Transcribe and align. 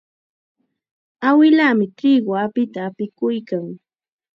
Awilaami 1.27 1.85
triqu 1.97 2.31
apita 2.43 2.79
apikuykan. 2.89 3.65